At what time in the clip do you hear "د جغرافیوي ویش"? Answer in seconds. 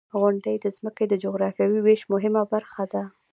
1.07-2.01